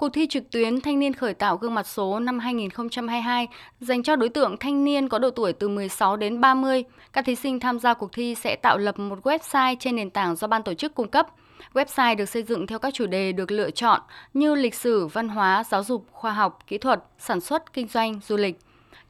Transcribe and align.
Cuộc 0.00 0.08
thi 0.08 0.26
trực 0.26 0.50
tuyến 0.50 0.80
Thanh 0.80 0.98
niên 0.98 1.14
khởi 1.14 1.34
tạo 1.34 1.56
gương 1.56 1.74
mặt 1.74 1.86
số 1.86 2.20
năm 2.20 2.38
2022 2.38 3.48
dành 3.80 4.02
cho 4.02 4.16
đối 4.16 4.28
tượng 4.28 4.56
thanh 4.60 4.84
niên 4.84 5.08
có 5.08 5.18
độ 5.18 5.30
tuổi 5.30 5.52
từ 5.52 5.68
16 5.68 6.16
đến 6.16 6.40
30. 6.40 6.84
Các 7.12 7.24
thí 7.24 7.34
sinh 7.34 7.60
tham 7.60 7.78
gia 7.78 7.94
cuộc 7.94 8.12
thi 8.12 8.34
sẽ 8.34 8.56
tạo 8.56 8.78
lập 8.78 8.98
một 8.98 9.18
website 9.22 9.76
trên 9.80 9.96
nền 9.96 10.10
tảng 10.10 10.36
do 10.36 10.46
ban 10.48 10.62
tổ 10.62 10.74
chức 10.74 10.94
cung 10.94 11.08
cấp. 11.08 11.26
Website 11.72 12.16
được 12.16 12.24
xây 12.24 12.42
dựng 12.42 12.66
theo 12.66 12.78
các 12.78 12.94
chủ 12.94 13.06
đề 13.06 13.32
được 13.32 13.50
lựa 13.50 13.70
chọn 13.70 14.00
như 14.34 14.54
lịch 14.54 14.74
sử, 14.74 15.06
văn 15.06 15.28
hóa, 15.28 15.64
giáo 15.70 15.84
dục, 15.84 16.06
khoa 16.12 16.32
học, 16.32 16.58
kỹ 16.66 16.78
thuật, 16.78 17.02
sản 17.18 17.40
xuất, 17.40 17.72
kinh 17.72 17.88
doanh, 17.88 18.20
du 18.26 18.36
lịch. 18.36 18.58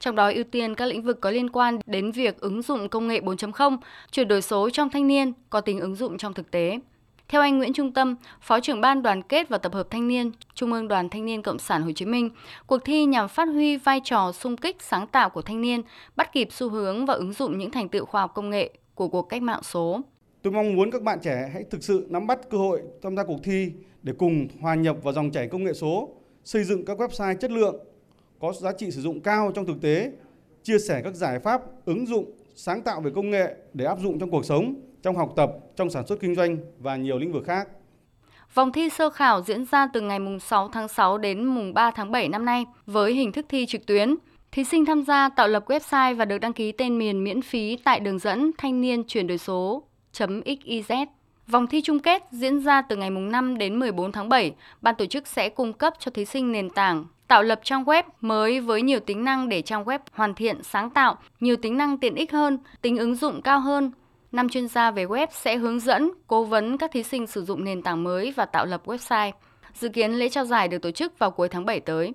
Trong 0.00 0.16
đó 0.16 0.30
ưu 0.30 0.44
tiên 0.44 0.74
các 0.74 0.86
lĩnh 0.86 1.02
vực 1.02 1.20
có 1.20 1.30
liên 1.30 1.50
quan 1.50 1.78
đến 1.86 2.12
việc 2.12 2.40
ứng 2.40 2.62
dụng 2.62 2.88
công 2.88 3.08
nghệ 3.08 3.20
4.0, 3.20 3.76
chuyển 4.10 4.28
đổi 4.28 4.42
số 4.42 4.70
trong 4.70 4.90
thanh 4.90 5.06
niên, 5.06 5.32
có 5.50 5.60
tính 5.60 5.80
ứng 5.80 5.94
dụng 5.94 6.18
trong 6.18 6.34
thực 6.34 6.50
tế. 6.50 6.78
Theo 7.30 7.40
anh 7.40 7.58
Nguyễn 7.58 7.72
Trung 7.72 7.92
Tâm, 7.92 8.16
Phó 8.40 8.60
trưởng 8.60 8.80
ban 8.80 9.02
đoàn 9.02 9.22
kết 9.22 9.48
và 9.48 9.58
tập 9.58 9.74
hợp 9.74 9.90
thanh 9.90 10.08
niên, 10.08 10.32
Trung 10.60 10.72
ương 10.72 10.88
Đoàn 10.88 11.08
Thanh 11.08 11.24
niên 11.24 11.42
Cộng 11.42 11.58
sản 11.58 11.82
Hồ 11.82 11.92
Chí 11.92 12.04
Minh, 12.04 12.30
cuộc 12.66 12.78
thi 12.84 13.04
nhằm 13.04 13.28
phát 13.28 13.48
huy 13.48 13.76
vai 13.76 14.00
trò 14.04 14.32
sung 14.32 14.56
kích 14.56 14.76
sáng 14.80 15.06
tạo 15.06 15.30
của 15.30 15.42
thanh 15.42 15.60
niên, 15.60 15.82
bắt 16.16 16.32
kịp 16.32 16.48
xu 16.50 16.70
hướng 16.70 17.06
và 17.06 17.14
ứng 17.14 17.32
dụng 17.32 17.58
những 17.58 17.70
thành 17.70 17.88
tựu 17.88 18.04
khoa 18.04 18.20
học 18.20 18.32
công 18.34 18.50
nghệ 18.50 18.70
của 18.94 19.08
cuộc 19.08 19.22
cách 19.22 19.42
mạng 19.42 19.62
số. 19.62 20.00
Tôi 20.42 20.52
mong 20.52 20.76
muốn 20.76 20.90
các 20.90 21.02
bạn 21.02 21.18
trẻ 21.22 21.50
hãy 21.54 21.64
thực 21.70 21.82
sự 21.82 22.06
nắm 22.10 22.26
bắt 22.26 22.38
cơ 22.50 22.58
hội 22.58 22.80
tham 23.02 23.16
gia 23.16 23.24
cuộc 23.24 23.40
thi 23.44 23.72
để 24.02 24.12
cùng 24.18 24.48
hòa 24.60 24.74
nhập 24.74 24.96
vào 25.02 25.12
dòng 25.12 25.30
chảy 25.30 25.48
công 25.48 25.64
nghệ 25.64 25.72
số, 25.72 26.08
xây 26.44 26.64
dựng 26.64 26.84
các 26.84 26.98
website 26.98 27.36
chất 27.36 27.50
lượng, 27.50 27.76
có 28.40 28.52
giá 28.52 28.72
trị 28.72 28.90
sử 28.90 29.00
dụng 29.00 29.20
cao 29.20 29.52
trong 29.54 29.66
thực 29.66 29.82
tế, 29.82 30.12
chia 30.62 30.78
sẻ 30.78 31.00
các 31.04 31.14
giải 31.14 31.38
pháp 31.38 31.62
ứng 31.84 32.06
dụng 32.06 32.30
sáng 32.54 32.82
tạo 32.82 33.00
về 33.00 33.10
công 33.14 33.30
nghệ 33.30 33.54
để 33.74 33.84
áp 33.84 33.98
dụng 34.02 34.18
trong 34.18 34.30
cuộc 34.30 34.44
sống, 34.44 34.74
trong 35.02 35.16
học 35.16 35.32
tập, 35.36 35.52
trong 35.76 35.90
sản 35.90 36.06
xuất 36.06 36.20
kinh 36.20 36.34
doanh 36.34 36.56
và 36.78 36.96
nhiều 36.96 37.18
lĩnh 37.18 37.32
vực 37.32 37.44
khác. 37.46 37.68
Vòng 38.54 38.72
thi 38.72 38.88
sơ 38.90 39.10
khảo 39.10 39.42
diễn 39.42 39.64
ra 39.64 39.86
từ 39.92 40.00
ngày 40.00 40.18
6 40.40 40.68
tháng 40.68 40.88
6 40.88 41.18
đến 41.18 41.44
mùng 41.44 41.74
3 41.74 41.90
tháng 41.90 42.10
7 42.10 42.28
năm 42.28 42.44
nay 42.44 42.66
với 42.86 43.12
hình 43.14 43.32
thức 43.32 43.46
thi 43.48 43.66
trực 43.66 43.86
tuyến. 43.86 44.16
Thí 44.52 44.64
sinh 44.64 44.84
tham 44.84 45.04
gia 45.04 45.28
tạo 45.28 45.48
lập 45.48 45.64
website 45.66 46.16
và 46.16 46.24
được 46.24 46.38
đăng 46.38 46.52
ký 46.52 46.72
tên 46.72 46.98
miền 46.98 47.24
miễn 47.24 47.42
phí 47.42 47.76
tại 47.84 48.00
đường 48.00 48.18
dẫn 48.18 48.50
thanh 48.58 48.80
niên 48.80 49.04
chuyển 49.04 49.26
đổi 49.26 49.38
số 49.38 49.82
.xyz. 50.12 51.06
Vòng 51.46 51.66
thi 51.66 51.80
chung 51.80 52.00
kết 52.00 52.22
diễn 52.30 52.60
ra 52.60 52.82
từ 52.82 52.96
ngày 52.96 53.10
5 53.10 53.58
đến 53.58 53.78
14 53.78 54.12
tháng 54.12 54.28
7. 54.28 54.54
Ban 54.80 54.94
tổ 54.94 55.06
chức 55.06 55.26
sẽ 55.26 55.48
cung 55.48 55.72
cấp 55.72 55.94
cho 55.98 56.10
thí 56.10 56.24
sinh 56.24 56.52
nền 56.52 56.70
tảng 56.70 57.04
tạo 57.30 57.42
lập 57.42 57.60
trang 57.62 57.84
web 57.84 58.02
mới 58.20 58.60
với 58.60 58.82
nhiều 58.82 59.00
tính 59.00 59.24
năng 59.24 59.48
để 59.48 59.62
trang 59.62 59.84
web 59.84 59.98
hoàn 60.12 60.34
thiện, 60.34 60.62
sáng 60.62 60.90
tạo, 60.90 61.18
nhiều 61.40 61.56
tính 61.56 61.76
năng 61.76 61.98
tiện 61.98 62.14
ích 62.14 62.32
hơn, 62.32 62.58
tính 62.82 62.96
ứng 62.98 63.14
dụng 63.14 63.42
cao 63.42 63.60
hơn. 63.60 63.90
Năm 64.32 64.48
chuyên 64.48 64.68
gia 64.68 64.90
về 64.90 65.06
web 65.06 65.26
sẽ 65.30 65.56
hướng 65.56 65.80
dẫn, 65.80 66.10
cố 66.26 66.44
vấn 66.44 66.78
các 66.78 66.90
thí 66.92 67.02
sinh 67.02 67.26
sử 67.26 67.44
dụng 67.44 67.64
nền 67.64 67.82
tảng 67.82 68.04
mới 68.04 68.32
và 68.36 68.46
tạo 68.46 68.66
lập 68.66 68.82
website. 68.86 69.32
Dự 69.74 69.88
kiến 69.88 70.12
lễ 70.12 70.28
trao 70.28 70.44
giải 70.44 70.68
được 70.68 70.82
tổ 70.82 70.90
chức 70.90 71.18
vào 71.18 71.30
cuối 71.30 71.48
tháng 71.48 71.64
7 71.64 71.80
tới. 71.80 72.12